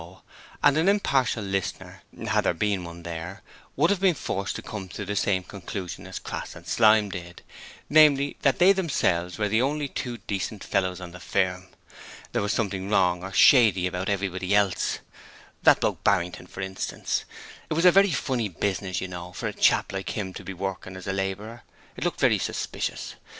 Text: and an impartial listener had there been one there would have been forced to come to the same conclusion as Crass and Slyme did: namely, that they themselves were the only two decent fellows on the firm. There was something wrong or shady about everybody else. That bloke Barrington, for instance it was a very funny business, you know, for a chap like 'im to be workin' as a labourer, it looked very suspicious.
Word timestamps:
and 0.63 0.77
an 0.79 0.89
impartial 0.89 1.43
listener 1.43 2.01
had 2.29 2.43
there 2.43 2.55
been 2.55 2.83
one 2.83 3.03
there 3.03 3.43
would 3.75 3.91
have 3.91 3.99
been 4.01 4.15
forced 4.15 4.55
to 4.55 4.61
come 4.63 4.89
to 4.89 5.05
the 5.05 5.15
same 5.15 5.43
conclusion 5.43 6.07
as 6.07 6.17
Crass 6.17 6.55
and 6.55 6.65
Slyme 6.65 7.11
did: 7.11 7.43
namely, 7.87 8.35
that 8.41 8.57
they 8.57 8.73
themselves 8.73 9.37
were 9.37 9.47
the 9.47 9.61
only 9.61 9.87
two 9.87 10.17
decent 10.17 10.63
fellows 10.63 10.99
on 10.99 11.11
the 11.11 11.19
firm. 11.19 11.67
There 12.31 12.41
was 12.41 12.51
something 12.51 12.89
wrong 12.89 13.21
or 13.23 13.31
shady 13.31 13.85
about 13.85 14.09
everybody 14.09 14.55
else. 14.55 14.97
That 15.61 15.81
bloke 15.81 16.03
Barrington, 16.03 16.47
for 16.47 16.61
instance 16.61 17.23
it 17.69 17.75
was 17.75 17.85
a 17.85 17.91
very 17.91 18.09
funny 18.09 18.49
business, 18.49 19.01
you 19.01 19.07
know, 19.07 19.31
for 19.33 19.45
a 19.45 19.53
chap 19.53 19.91
like 19.93 20.17
'im 20.17 20.33
to 20.33 20.43
be 20.43 20.51
workin' 20.51 20.97
as 20.97 21.05
a 21.05 21.13
labourer, 21.13 21.61
it 21.95 22.03
looked 22.03 22.19
very 22.19 22.39
suspicious. 22.39 23.13